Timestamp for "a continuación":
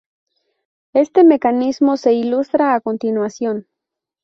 2.73-3.67